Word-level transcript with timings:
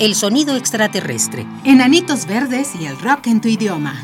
El 0.00 0.16
sonido 0.16 0.56
extraterrestre. 0.56 1.46
Enanitos 1.62 2.26
verdes 2.26 2.72
y 2.74 2.86
el 2.86 2.98
rock 2.98 3.28
en 3.28 3.40
tu 3.40 3.46
idioma. 3.46 3.94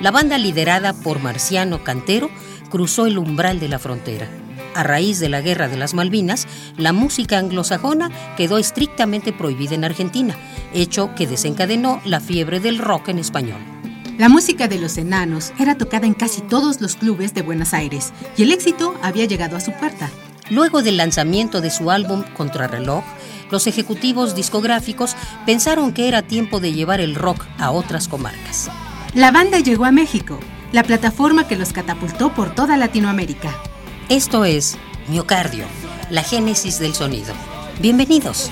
La 0.00 0.10
banda 0.10 0.36
liderada 0.36 0.92
por 0.92 1.22
Marciano 1.22 1.82
Cantero 1.82 2.28
cruzó 2.68 3.06
el 3.06 3.16
umbral 3.16 3.60
de 3.60 3.68
la 3.68 3.78
frontera. 3.78 4.28
A 4.74 4.82
raíz 4.82 5.20
de 5.20 5.30
la 5.30 5.40
Guerra 5.40 5.68
de 5.68 5.78
las 5.78 5.94
Malvinas, 5.94 6.46
la 6.76 6.92
música 6.92 7.38
anglosajona 7.38 8.10
quedó 8.36 8.58
estrictamente 8.58 9.32
prohibida 9.32 9.74
en 9.74 9.84
Argentina, 9.84 10.36
hecho 10.74 11.14
que 11.14 11.26
desencadenó 11.26 12.02
la 12.04 12.20
fiebre 12.20 12.60
del 12.60 12.78
rock 12.78 13.08
en 13.08 13.20
español. 13.20 13.79
La 14.20 14.28
música 14.28 14.68
de 14.68 14.78
los 14.78 14.98
enanos 14.98 15.54
era 15.58 15.78
tocada 15.78 16.06
en 16.06 16.12
casi 16.12 16.42
todos 16.42 16.82
los 16.82 16.96
clubes 16.96 17.32
de 17.32 17.40
Buenos 17.40 17.72
Aires 17.72 18.12
y 18.36 18.42
el 18.42 18.52
éxito 18.52 18.94
había 19.00 19.24
llegado 19.24 19.56
a 19.56 19.60
su 19.60 19.72
puerta. 19.72 20.10
Luego 20.50 20.82
del 20.82 20.98
lanzamiento 20.98 21.62
de 21.62 21.70
su 21.70 21.90
álbum 21.90 22.22
Contrarreloj, 22.36 23.02
los 23.50 23.66
ejecutivos 23.66 24.34
discográficos 24.34 25.16
pensaron 25.46 25.94
que 25.94 26.06
era 26.06 26.20
tiempo 26.20 26.60
de 26.60 26.74
llevar 26.74 27.00
el 27.00 27.14
rock 27.14 27.46
a 27.56 27.70
otras 27.70 28.08
comarcas. 28.08 28.70
La 29.14 29.30
banda 29.30 29.58
llegó 29.58 29.86
a 29.86 29.90
México, 29.90 30.38
la 30.70 30.82
plataforma 30.82 31.48
que 31.48 31.56
los 31.56 31.72
catapultó 31.72 32.34
por 32.34 32.54
toda 32.54 32.76
Latinoamérica. 32.76 33.56
Esto 34.10 34.44
es 34.44 34.76
Miocardio, 35.08 35.64
la 36.10 36.22
génesis 36.22 36.78
del 36.78 36.92
sonido. 36.92 37.32
Bienvenidos. 37.80 38.50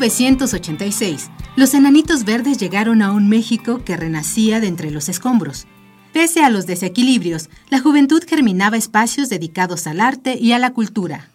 1986, 0.00 1.30
los 1.56 1.74
enanitos 1.74 2.24
verdes 2.24 2.56
llegaron 2.56 3.02
a 3.02 3.12
un 3.12 3.28
México 3.28 3.84
que 3.84 3.98
renacía 3.98 4.58
de 4.58 4.66
entre 4.66 4.90
los 4.90 5.10
escombros. 5.10 5.66
Pese 6.14 6.42
a 6.42 6.48
los 6.48 6.66
desequilibrios, 6.66 7.50
la 7.68 7.80
juventud 7.80 8.22
germinaba 8.26 8.78
espacios 8.78 9.28
dedicados 9.28 9.86
al 9.86 10.00
arte 10.00 10.38
y 10.40 10.52
a 10.52 10.58
la 10.58 10.72
cultura. 10.72 11.28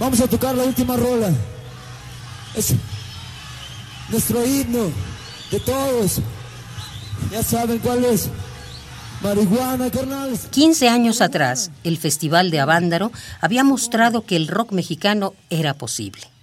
Vamos 0.00 0.20
a 0.22 0.26
tocar 0.26 0.54
la 0.54 0.64
última 0.64 0.96
rola. 0.96 1.30
Es 2.54 2.74
nuestro 4.10 4.42
himno 4.42 4.90
de 5.50 5.60
todos. 5.60 6.22
Ya 7.30 7.42
saben 7.42 7.78
cuál 7.80 8.06
es. 8.06 8.30
Marihuana, 9.22 9.90
carnales. 9.90 10.46
15 10.50 10.88
años 10.88 11.20
atrás, 11.20 11.70
el 11.84 11.98
Festival 11.98 12.50
de 12.50 12.60
Avándaro 12.60 13.12
había 13.42 13.64
mostrado 13.64 14.24
que 14.24 14.36
el 14.36 14.48
rock 14.48 14.72
mexicano 14.72 15.34
era 15.50 15.74
posible. 15.74 16.33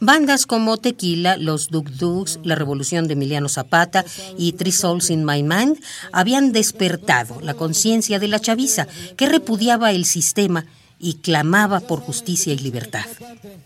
Bandas 0.00 0.46
como 0.46 0.78
Tequila, 0.78 1.36
Los 1.36 1.68
Duk 1.68 1.90
Duks, 1.90 2.40
La 2.42 2.54
Revolución 2.54 3.06
de 3.06 3.12
Emiliano 3.12 3.48
Zapata 3.48 4.04
y 4.38 4.52
Three 4.52 4.72
Souls 4.72 5.10
in 5.10 5.24
My 5.24 5.42
Mind 5.42 5.78
habían 6.12 6.52
despertado 6.52 7.40
la 7.42 7.54
conciencia 7.54 8.18
de 8.18 8.28
la 8.28 8.40
chaviza 8.40 8.88
que 9.16 9.28
repudiaba 9.28 9.92
el 9.92 10.06
sistema 10.06 10.64
y 10.98 11.14
clamaba 11.14 11.80
por 11.80 12.00
justicia 12.00 12.52
y 12.52 12.58
libertad. 12.58 13.04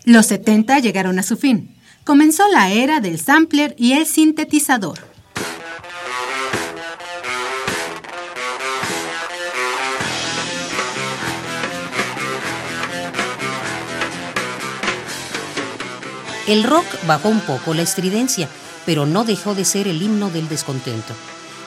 Los 0.03 0.27
70 0.27 0.79
llegaron 0.79 1.19
a 1.19 1.23
su 1.23 1.37
fin. 1.37 1.75
Comenzó 2.03 2.43
la 2.51 2.71
era 2.71 2.99
del 2.99 3.19
sampler 3.19 3.75
y 3.77 3.93
el 3.93 4.05
sintetizador. 4.05 5.14
El 16.47 16.63
rock 16.63 16.85
bajó 17.07 17.29
un 17.29 17.39
poco 17.39 17.73
la 17.73 17.81
estridencia, 17.81 18.47
pero 18.85 19.07
no 19.07 19.23
dejó 19.23 19.55
de 19.55 19.65
ser 19.65 19.87
el 19.87 20.01
himno 20.01 20.29
del 20.29 20.47
descontento. 20.47 21.13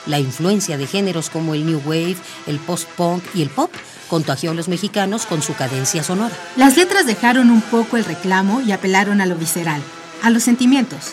La 0.05 0.19
influencia 0.19 0.77
de 0.77 0.87
géneros 0.87 1.29
como 1.29 1.53
el 1.53 1.65
new 1.65 1.81
wave, 1.85 2.15
el 2.47 2.59
post-punk 2.59 3.21
y 3.33 3.41
el 3.41 3.49
pop 3.49 3.69
contagió 4.09 4.51
a 4.51 4.53
los 4.53 4.69
mexicanos 4.69 5.25
con 5.25 5.41
su 5.41 5.53
cadencia 5.53 6.01
sonora. 6.01 6.33
Las 6.55 6.77
letras 6.77 7.05
dejaron 7.05 7.49
un 7.49 7.61
poco 7.61 7.97
el 7.97 8.05
reclamo 8.05 8.61
y 8.61 8.71
apelaron 8.71 9.19
a 9.19 9.25
lo 9.25 9.35
visceral, 9.35 9.81
a 10.23 10.29
los 10.29 10.43
sentimientos. 10.43 11.11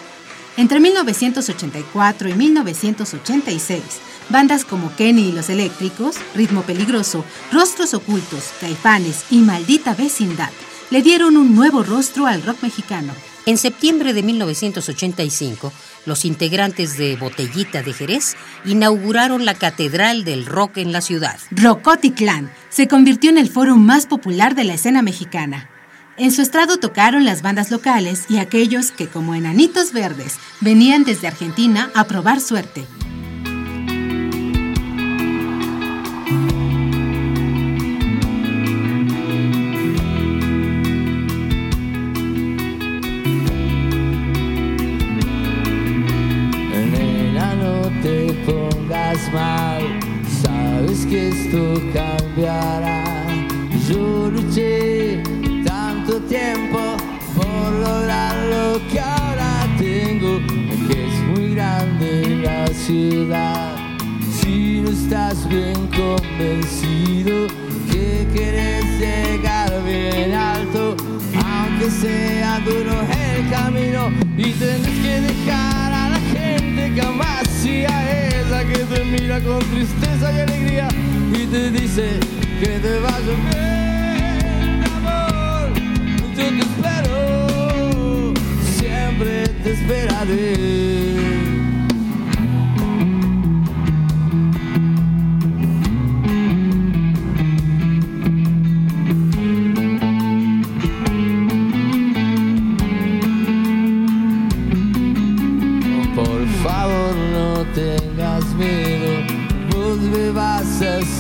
Entre 0.56 0.78
1984 0.78 2.28
y 2.28 2.34
1986, 2.34 3.82
bandas 4.30 4.64
como 4.64 4.94
Kenny 4.94 5.30
y 5.30 5.32
los 5.32 5.50
Eléctricos, 5.50 6.16
Ritmo 6.36 6.62
Peligroso, 6.62 7.24
Rostros 7.52 7.94
Ocultos, 7.94 8.44
Caifanes 8.60 9.24
y 9.30 9.38
Maldita 9.38 9.94
Vecindad 9.94 10.50
le 10.90 11.02
dieron 11.02 11.36
un 11.36 11.54
nuevo 11.56 11.82
rostro 11.82 12.26
al 12.26 12.42
rock 12.42 12.62
mexicano. 12.62 13.12
En 13.48 13.58
septiembre 13.58 14.12
de 14.12 14.24
1985, 14.24 15.72
los 16.04 16.24
integrantes 16.24 16.98
de 16.98 17.14
Botellita 17.14 17.80
de 17.80 17.92
Jerez 17.92 18.34
inauguraron 18.64 19.44
la 19.44 19.54
Catedral 19.54 20.24
del 20.24 20.46
Rock 20.46 20.78
en 20.78 20.90
la 20.90 21.00
ciudad. 21.00 21.38
Rocotitlán 21.52 22.50
se 22.70 22.88
convirtió 22.88 23.30
en 23.30 23.38
el 23.38 23.48
foro 23.48 23.76
más 23.76 24.06
popular 24.06 24.56
de 24.56 24.64
la 24.64 24.74
escena 24.74 25.00
mexicana. 25.00 25.70
En 26.16 26.32
su 26.32 26.42
estrado 26.42 26.78
tocaron 26.78 27.24
las 27.24 27.42
bandas 27.42 27.70
locales 27.70 28.24
y 28.28 28.38
aquellos 28.38 28.90
que, 28.90 29.06
como 29.06 29.36
enanitos 29.36 29.92
verdes, 29.92 30.38
venían 30.60 31.04
desde 31.04 31.28
Argentina 31.28 31.92
a 31.94 32.02
probar 32.04 32.40
suerte. 32.40 32.84
Mal, 49.32 49.82
sabes 50.42 51.06
que 51.06 51.28
esto 51.28 51.80
cambiará. 51.92 53.04
Yo 53.88 54.30
luché 54.30 55.22
tanto 55.64 56.20
tiempo 56.22 56.78
por 57.34 57.72
lograr 57.72 58.34
lo 58.54 58.80
que 58.90 59.00
ahora 59.00 59.66
tengo, 59.78 60.38
que 60.86 61.06
es 61.06 61.14
muy 61.30 61.54
grande 61.54 62.42
la 62.42 62.66
ciudad. 62.68 63.76
Si 64.38 64.80
no 64.82 64.90
estás 64.90 65.48
bien 65.48 65.88
convencido 65.88 67.46
que 67.90 68.26
quieres 68.34 68.84
llegar 69.00 69.70
bien 69.84 70.34
alto, 70.34 70.96
aunque 71.44 71.90
sea 71.90 72.60
duro 72.60 73.00
el 73.00 73.50
camino 73.50 74.10
y 74.36 74.52
tienes 74.52 74.98
que 75.02 75.20
dejar 75.20 75.75
mira 79.10 79.40
con 79.40 79.58
tristeza 79.58 80.32
y 80.32 80.40
alegría 80.40 80.88
y 81.32 81.46
te 81.46 81.70
dice 81.70 82.20
que 82.60 82.78
te 82.78 82.98
vaya 83.00 83.34
bien, 83.50 84.84
amor. 84.96 85.70
Yo 86.36 86.48
te 86.48 86.60
espero, 86.60 88.34
siempre 88.78 89.48
te 89.62 89.72
esperaré 89.72 91.06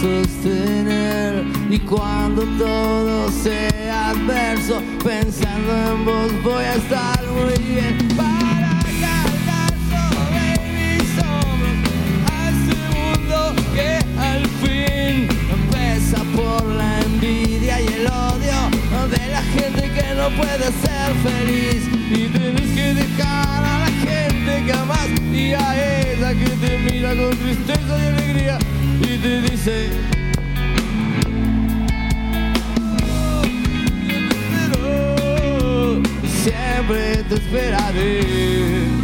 sostener. 0.00 1.44
Y 1.70 1.78
cuando 1.78 2.42
todo 2.58 3.30
sea 3.30 4.10
adverso 4.10 4.82
pensando 5.02 5.72
en 5.72 6.04
vos 6.04 6.32
voy 6.42 6.64
a 6.64 6.74
estar 6.74 7.22
muy 7.32 7.58
bien. 7.62 7.96
Para 8.16 8.80
cargar 9.04 9.74
sobre 9.92 10.44
mis 10.76 11.08
hombros 11.24 11.78
a 12.30 12.50
este 12.50 12.76
mundo 12.96 13.54
que 13.74 13.98
al 14.20 14.46
fin 14.62 15.28
empieza 15.58 16.18
por 16.34 16.64
la 16.66 17.00
envidia 17.00 17.80
y 17.80 17.86
el 17.86 18.06
odio 18.06 18.60
de 19.10 19.26
la 19.28 19.42
gente 19.42 19.82
que 19.96 20.14
no 20.14 20.28
puede 20.36 20.66
ser 20.84 21.08
feliz. 21.26 21.82
Y 22.10 22.28
tenés 22.28 22.70
que 22.74 22.94
dejar 22.94 23.64
a 23.64 23.78
la 23.78 23.90
gente 24.06 24.64
que 24.66 24.72
amas 24.72 25.08
y 25.32 25.52
a 25.52 26.02
esa 26.02 26.30
que 26.34 26.50
te 26.62 26.78
mira 26.78 27.14
con 27.16 27.36
tristeza 27.36 27.98
y 27.98 28.06
alegría 28.06 28.58
y 29.16 29.18
te 29.18 29.40
dice 29.42 29.90
"Oh, 34.84 36.02
siempre 36.42 37.22
te 37.28 37.34
esperaré. 37.34 38.95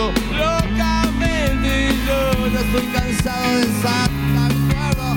Girando 0.00 0.12
locamente 0.32 1.88
yo 2.06 2.46
ya 2.48 2.60
estoy 2.60 2.86
cansado 2.86 3.58
de 3.58 3.62
estar 3.62 4.08
tan 4.34 4.68
cuerdo. 4.68 5.16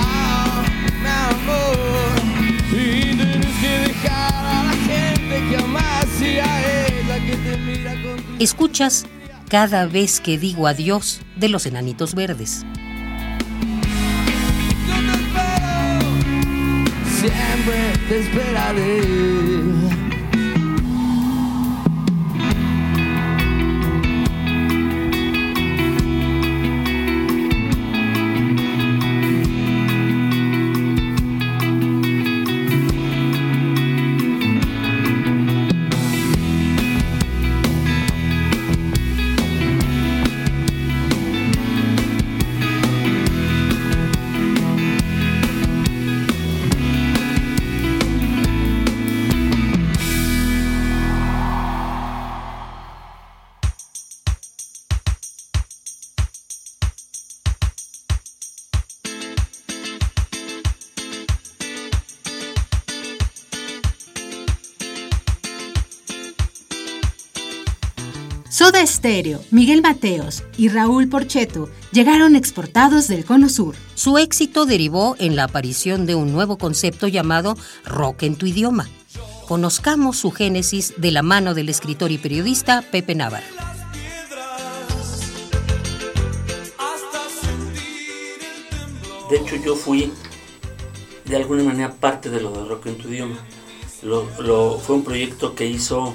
Ah, 0.00 0.62
mi 1.02 1.08
amor. 1.08 2.14
Y 2.72 3.16
tienes 3.16 3.56
que 3.60 3.78
dejar 3.88 4.34
a 4.34 4.64
la 4.64 4.72
gente 4.72 5.34
que 5.48 5.56
amas 5.56 6.20
y 6.20 6.38
a 6.38 6.86
ella 6.86 7.16
que 7.24 7.36
te 7.36 7.56
mira 7.58 7.92
con 8.02 8.16
tu 8.22 8.42
Escuchas 8.42 9.06
cada 9.48 9.86
vez 9.86 10.20
que 10.20 10.38
digo 10.38 10.66
adiós 10.66 11.20
de 11.36 11.48
los 11.48 11.66
enanitos 11.66 12.14
verdes. 12.14 12.64
Yo 14.88 14.94
te 14.94 15.12
espero, 15.20 16.08
siempre 17.20 17.92
te 18.08 18.20
esperaré. 18.20 19.93
Soda 68.74 68.86
Stereo, 68.88 69.40
Miguel 69.52 69.82
Mateos 69.82 70.42
y 70.58 70.68
Raúl 70.68 71.08
Porcheto 71.08 71.68
llegaron 71.92 72.34
exportados 72.34 73.06
del 73.06 73.24
Cono 73.24 73.48
Sur. 73.48 73.76
Su 73.94 74.18
éxito 74.18 74.66
derivó 74.66 75.14
en 75.20 75.36
la 75.36 75.44
aparición 75.44 76.06
de 76.06 76.16
un 76.16 76.32
nuevo 76.32 76.58
concepto 76.58 77.06
llamado 77.06 77.56
rock 77.84 78.24
en 78.24 78.34
tu 78.34 78.46
idioma. 78.46 78.88
Conozcamos 79.46 80.16
su 80.16 80.32
génesis 80.32 80.92
de 80.96 81.12
la 81.12 81.22
mano 81.22 81.54
del 81.54 81.68
escritor 81.68 82.10
y 82.10 82.18
periodista 82.18 82.82
Pepe 82.90 83.14
Navarro. 83.14 83.46
De 89.30 89.36
hecho, 89.36 89.56
yo 89.56 89.74
fui 89.74 90.12
de 91.24 91.36
alguna 91.36 91.62
manera 91.62 91.92
parte 91.92 92.28
de 92.30 92.40
lo 92.40 92.50
de 92.52 92.64
Rock 92.68 92.86
en 92.86 92.98
tu 92.98 93.08
idioma. 93.08 93.36
Lo, 94.02 94.28
lo- 94.40 94.78
fue 94.78 94.96
un 94.96 95.04
proyecto 95.04 95.54
que 95.54 95.66
hizo 95.66 96.14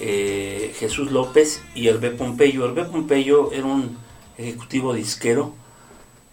eh, 0.00 0.74
Jesús 0.78 1.10
López 1.10 1.62
y 1.74 1.88
Hervé 1.88 2.10
Pompeyo. 2.10 2.64
Hervé 2.64 2.84
Pompeyo 2.84 3.52
era 3.52 3.66
un 3.66 3.98
ejecutivo 4.38 4.94
disquero 4.94 5.54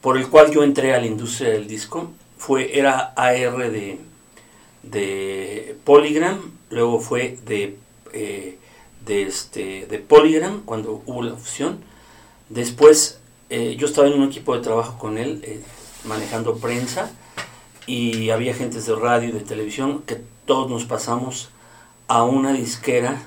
por 0.01 0.17
el 0.17 0.29
cual 0.29 0.51
yo 0.51 0.63
entré 0.63 0.93
a 0.95 0.99
la 0.99 1.05
industria 1.05 1.49
del 1.49 1.67
disco. 1.67 2.11
Fue, 2.37 2.79
era 2.79 3.13
AR 3.15 3.71
de, 3.71 3.99
de 4.83 5.75
Polygram, 5.83 6.39
luego 6.69 6.99
fue 6.99 7.37
de, 7.45 7.77
eh, 8.13 8.57
de, 9.05 9.23
este, 9.23 9.85
de 9.85 9.99
Polygram 9.99 10.61
cuando 10.63 11.03
hubo 11.05 11.23
la 11.23 11.35
fusión. 11.35 11.79
Después 12.49 13.19
eh, 13.49 13.75
yo 13.77 13.87
estaba 13.87 14.07
en 14.07 14.13
un 14.13 14.27
equipo 14.27 14.55
de 14.55 14.61
trabajo 14.61 14.97
con 14.97 15.17
él, 15.17 15.61
manejando 16.05 16.57
prensa, 16.57 17.11
y 17.85 18.29
había 18.29 18.53
gentes 18.53 18.85
de 18.85 18.95
radio 18.95 19.29
y 19.29 19.31
de 19.33 19.41
televisión 19.41 20.03
que 20.03 20.21
todos 20.45 20.69
nos 20.69 20.85
pasamos 20.85 21.49
a 22.07 22.23
una 22.23 22.53
disquera 22.53 23.21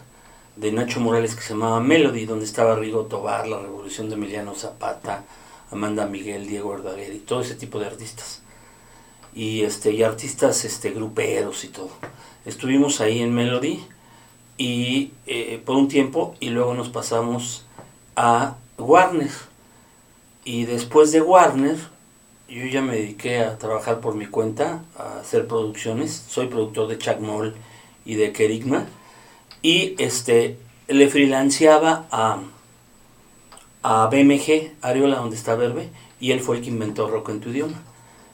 de 0.57 0.73
Nacho 0.73 1.01
Morales 1.01 1.35
que 1.35 1.43
se 1.43 1.51
llamaba 1.51 1.81
Melody, 1.81 2.27
donde 2.27 2.45
estaba 2.45 2.77
Rigo 2.77 3.07
Tobar, 3.07 3.47
La 3.49 3.61
Revolución 3.61 4.09
de 4.09 4.17
Emiliano 4.17 4.55
Zapata, 4.55 5.25
Amanda 5.71 6.07
Miguel, 6.07 6.47
Diego 6.47 6.71
Verdaguer 6.71 7.15
y 7.15 7.19
todo 7.19 7.41
ese 7.41 7.55
tipo 7.55 7.79
de 7.79 7.87
artistas. 7.87 8.43
Y 9.35 9.63
este 9.63 9.93
y 9.93 10.03
artistas 10.03 10.65
este 10.65 10.91
gruperos 10.91 11.65
y 11.65 11.69
todo. 11.69 11.91
Estuvimos 12.45 13.01
ahí 13.01 13.21
en 13.21 13.35
Melody 13.35 13.81
y 14.59 15.13
eh, 15.27 15.63
por 15.65 15.77
un 15.77 15.89
tiempo 15.89 16.35
y 16.41 16.51
luego 16.51 16.75
nos 16.75 16.89
pasamos 16.89 17.65
a 18.17 18.57
Warner. 18.77 19.31
Y 20.45 20.65
después 20.65 21.13
de 21.13 21.23
Warner, 21.23 21.77
yo 22.49 22.67
ya 22.67 22.83
me 22.83 22.97
dediqué 22.97 23.39
a 23.41 23.57
trabajar 23.59 24.01
por 24.01 24.15
mi 24.15 24.27
cuenta, 24.27 24.83
a 24.99 25.21
hacer 25.21 25.47
producciones. 25.47 26.25
Soy 26.29 26.49
productor 26.49 26.89
de 26.89 26.99
Chuck 26.99 27.21
Moll 27.21 27.55
y 28.05 28.17
de 28.17 28.33
Kerigma. 28.33 28.87
Y 29.63 29.95
este, 29.99 30.59
le 30.89 31.09
freelanceaba 31.09 32.07
a, 32.11 32.41
a 33.83 34.07
BMG, 34.07 34.73
Ariola, 34.81 35.17
donde 35.17 35.37
está 35.37 35.55
Verbe, 35.55 35.89
y 36.19 36.33
él 36.33 36.41
fue 36.41 36.57
el 36.57 36.63
que 36.63 36.71
inventó 36.71 37.09
Rock 37.09 37.31
en 37.31 37.41
tu 37.41 37.51
idioma. 37.51 37.83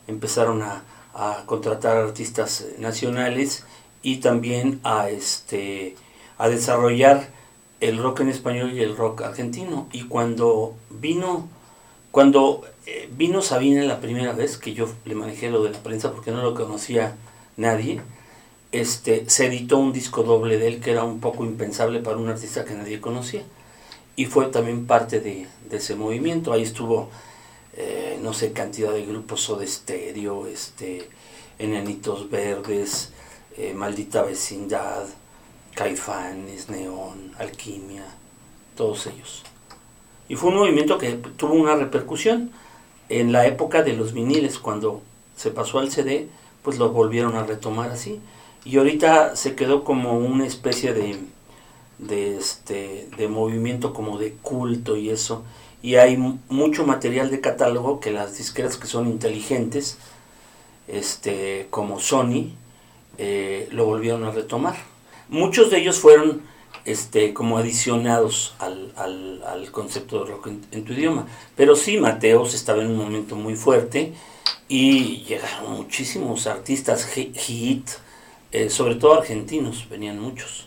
Empezaron 0.07 0.63
a, 0.63 0.85
a 1.17 1.45
contratar 1.47 1.97
artistas 1.97 2.67
nacionales 2.79 3.65
y 4.03 4.19
también 4.19 4.81
a, 4.85 5.09
este, 5.09 5.97
a 6.37 6.49
desarrollar 6.49 7.29
el 7.81 7.99
rock 7.99 8.21
en 8.21 8.29
español 8.29 8.73
y 8.75 8.83
el 8.83 8.97
rock 8.97 9.23
argentino. 9.23 9.89
Y 9.93 10.05
cuando 10.05 10.75
vino, 10.91 11.49
cuando 12.11 12.63
eh, 12.85 13.09
vino 13.11 13.41
Sabina 13.41 13.83
la 13.85 14.01
primera 14.01 14.33
vez 14.33 14.59
que 14.59 14.75
yo 14.75 14.89
le 15.07 15.15
manejé 15.15 15.51
lo 15.51 15.63
de 15.63 15.71
la 15.71 15.79
prensa 15.83 16.13
porque 16.13 16.31
no 16.31 16.43
lo 16.43 16.55
conocía 16.55 17.17
nadie, 17.57 18.03
este, 18.81 19.29
se 19.29 19.47
editó 19.47 19.79
un 19.79 19.93
disco 19.93 20.23
doble 20.23 20.59
de 20.59 20.69
él 20.69 20.81
que 20.81 20.93
era 20.93 21.05
un 21.05 21.21
poco 21.21 21.45
impensable 21.45 22.01
para 22.01 22.17
un 22.17 22.29
artista 22.29 22.65
que 22.65 22.75
nadie 22.75 23.01
conocía. 23.01 23.43
Y 24.17 24.27
fue 24.27 24.47
también 24.47 24.87
parte 24.87 25.21
de, 25.21 25.47
ese 25.71 25.95
movimiento. 25.95 26.53
Ahí 26.53 26.63
estuvo, 26.63 27.11
eh, 27.77 28.19
no 28.23 28.33
sé, 28.33 28.53
cantidad 28.53 28.93
de 28.93 29.05
grupos 29.05 29.49
o 29.51 29.57
de 29.57 29.67
estéreo, 29.67 30.47
este, 30.47 31.09
Enanitos 31.59 32.31
Verdes, 32.31 33.13
eh, 33.57 33.75
Maldita 33.75 34.23
Vecindad, 34.23 35.07
Caifanes, 35.75 36.69
Neón, 36.69 37.33
Alquimia, 37.39 38.05
todos 38.77 39.07
ellos. 39.07 39.43
Y 40.29 40.37
fue 40.37 40.51
un 40.51 40.57
movimiento 40.57 40.99
que 40.99 41.13
tuvo 41.13 41.55
una 41.55 41.77
repercusión 41.77 42.51
en 43.09 43.33
la 43.33 43.47
época 43.47 43.83
de 43.83 43.93
los 43.93 44.13
viniles, 44.13 44.59
cuando 44.59 45.03
se 45.37 45.51
pasó 45.51 45.79
al 45.79 45.91
CD, 45.91 46.29
pues 46.63 46.79
lo 46.79 46.91
volvieron 46.91 47.37
a 47.37 47.45
retomar 47.45 47.91
así. 47.91 48.21
Y 48.67 48.79
ahorita 48.79 49.37
se 49.37 49.55
quedó 49.55 49.85
como 49.85 50.19
una 50.19 50.47
especie 50.47 50.93
de, 50.93 51.19
de, 51.99 52.37
este, 52.39 53.09
de 53.17 53.29
movimiento 53.29 53.95
como 53.95 54.19
de 54.19 54.33
culto 54.35 54.97
y 54.97 55.11
eso. 55.11 55.45
Y 55.83 55.97
hay 55.97 56.17
mu- 56.17 56.39
mucho 56.49 56.87
material 56.87 57.31
de 57.31 57.41
catálogo 57.41 58.01
que 58.01 58.13
las 58.13 58.39
disqueras 58.39 58.77
que 58.77 58.89
son 58.89 59.09
inteligentes, 59.09 59.99
este, 60.89 61.67
como 61.71 62.01
Sony, 62.01 62.53
eh, 63.19 63.69
lo 63.73 63.87
volvieron 63.87 64.25
a 64.25 64.31
retomar. 64.33 64.77
Muchos 65.29 65.71
de 65.71 65.79
ellos 65.81 65.99
fueron 65.99 66.43
este, 66.85 67.35
como 67.35 67.59
adicionados 67.59 68.55
al, 68.59 68.93
al, 68.97 69.43
al 69.45 69.71
concepto 69.73 70.25
de 70.25 70.31
rock 70.33 70.49
en, 70.49 70.67
en 70.73 70.85
tu 70.85 70.93
idioma. 70.95 71.27
Pero 71.57 71.77
sí, 71.77 71.99
Mateos 71.99 72.55
estaba 72.55 72.83
en 72.83 72.91
un 72.91 72.99
momento 72.99 73.37
muy 73.37 73.57
fuerte 73.57 74.15
y 74.69 75.25
llegaron 75.25 75.73
muchísimos 75.75 76.47
artistas, 76.47 77.09
Hi- 77.17 77.33
Hit, 77.35 77.89
eh, 78.57 78.71
sobre 78.71 78.95
todo 78.95 79.21
argentinos, 79.21 79.87
venían 79.91 80.19
muchos. 80.19 80.67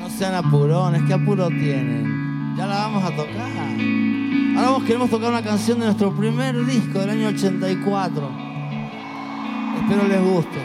No 0.00 0.10
sean 0.10 0.34
apurones, 0.34 1.02
¿qué 1.06 1.14
apuro 1.14 1.48
tienen? 1.48 2.54
Ya 2.58 2.66
la 2.66 2.76
vamos 2.76 3.04
a 3.04 3.16
tocar. 3.16 3.50
Ahora 4.58 4.84
queremos 4.84 5.08
tocar 5.08 5.30
una 5.30 5.42
canción 5.42 5.78
de 5.78 5.86
nuestro 5.86 6.14
primer 6.14 6.66
disco 6.66 6.98
del 6.98 7.08
año 7.08 7.28
84. 7.28 8.30
Espero 9.80 10.08
les 10.08 10.22
guste. 10.22 10.58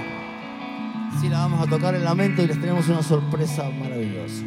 Sí, 1.22 1.30
la 1.30 1.40
vamos 1.40 1.66
a 1.66 1.70
tocar 1.70 1.96
en 1.96 2.04
Lamento 2.04 2.42
y 2.42 2.48
les 2.48 2.60
tenemos 2.60 2.90
una 2.90 3.02
sorpresa 3.02 3.70
maravillosa. 3.80 4.44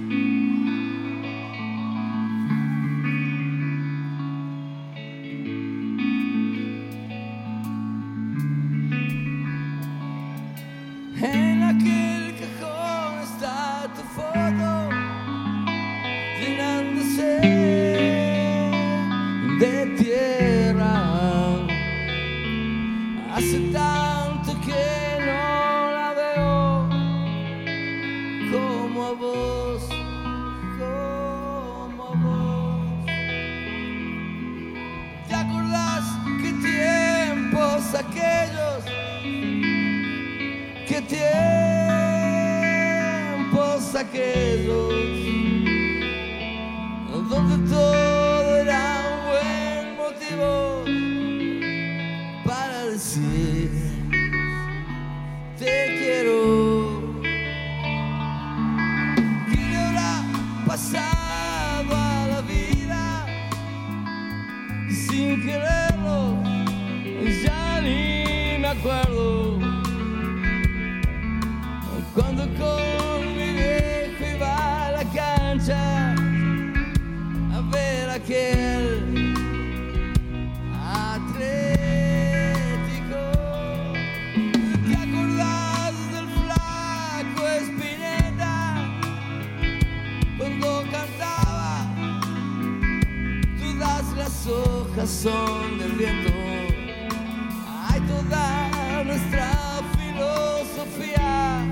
Aquellos? 44.02 44.92
Donde 47.30 47.56
todo 47.70 48.56
era 48.56 49.00
un 49.12 49.20
buen 49.30 49.96
motivo 49.96 50.84
para 52.44 52.86
decir 52.86 53.70
te 55.58 55.74
quiero. 55.98 57.00
¿Qué 59.50 59.76
habrá 59.76 60.14
pasado 60.66 61.90
a 61.94 62.26
la 62.32 62.40
vida 62.42 63.26
sin 64.90 65.42
quererlo? 65.42 66.42
Ya 67.42 67.80
ni 67.80 68.58
me 68.58 68.68
acuerdo. 68.68 69.58
Cuando 72.14 72.42
con 72.58 72.91
las 94.22 94.46
hojas 94.46 95.10
son 95.10 95.78
del 95.78 95.92
viento. 95.92 96.30
Hay 97.88 98.00
toda 98.02 99.02
nuestra 99.04 99.50
filosofía 99.98 101.66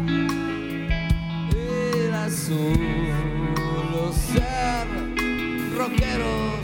era 1.94 2.28
solo 2.28 4.12
ser 4.12 4.86
rockeros. 5.76 6.59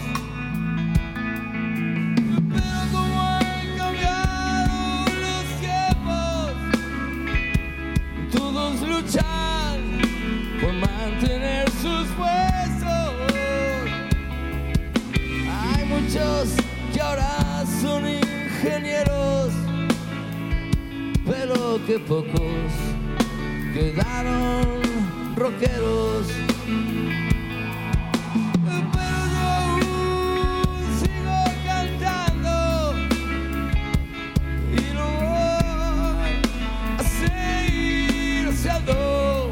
Pocos 22.00 22.72
quedaron 23.72 24.82
rockeros. 25.36 26.26
Pero 28.92 29.78
yo 29.80 29.92
sigo 31.00 31.38
cantando 31.64 32.94
y 34.72 34.94
no 34.94 35.06
voy 36.16 36.34
a 36.98 37.02
seguir 37.02 38.52
siendo 38.54 39.50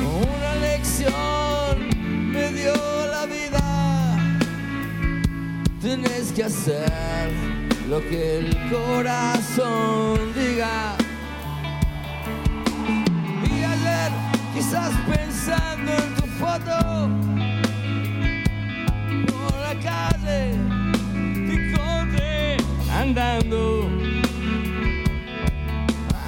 una 0.00 0.54
lección 0.56 1.76
me 2.32 2.52
dio 2.52 2.74
la 3.10 3.26
vida. 3.26 3.66
Tienes 5.80 6.32
que 6.32 6.44
hacer 6.44 7.47
lo 7.88 8.00
que 8.02 8.38
el 8.38 8.56
corazón 8.70 10.18
diga. 10.34 10.94
Y 13.44 13.64
ayer, 13.64 14.10
quizás 14.54 14.92
pensando 15.06 15.92
en 15.92 16.14
tu 16.16 16.26
foto, 16.38 17.08
por 19.26 19.54
la 19.60 19.74
calle 19.80 20.54
te 21.46 21.54
encontré 21.54 22.56
andando. 22.92 23.88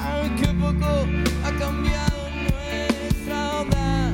Aunque 0.03 0.47
poco 0.47 1.05
ha 1.45 1.51
cambiado 1.59 2.29
nuestra 2.49 3.61
onda, 3.61 4.13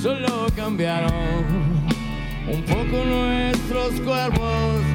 solo 0.00 0.46
cambiaron 0.56 1.44
un 2.50 2.62
poco 2.62 3.04
nuestros 3.04 4.00
cuerpos. 4.00 4.87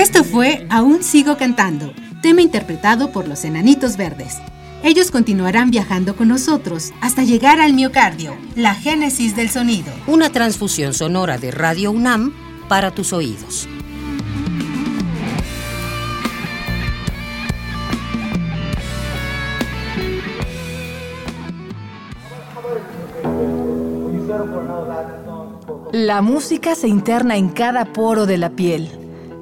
Esto 0.00 0.24
fue 0.24 0.66
Aún 0.70 1.02
sigo 1.02 1.36
cantando, 1.36 1.92
tema 2.22 2.40
interpretado 2.40 3.12
por 3.12 3.28
los 3.28 3.44
Enanitos 3.44 3.98
Verdes. 3.98 4.38
Ellos 4.82 5.10
continuarán 5.10 5.70
viajando 5.70 6.16
con 6.16 6.28
nosotros 6.28 6.90
hasta 7.02 7.22
llegar 7.22 7.60
al 7.60 7.74
miocardio, 7.74 8.34
la 8.56 8.74
génesis 8.74 9.36
del 9.36 9.50
sonido. 9.50 9.92
Una 10.06 10.30
transfusión 10.30 10.94
sonora 10.94 11.36
de 11.36 11.50
Radio 11.50 11.90
UNAM 11.90 12.32
para 12.66 12.92
tus 12.92 13.12
oídos. 13.12 13.68
La 25.92 26.22
música 26.22 26.74
se 26.74 26.88
interna 26.88 27.36
en 27.36 27.50
cada 27.50 27.84
poro 27.84 28.24
de 28.24 28.38
la 28.38 28.48
piel, 28.48 28.88